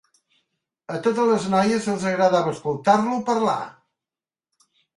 [0.93, 3.61] A totes les noies els agradava escoltar-lo parlar.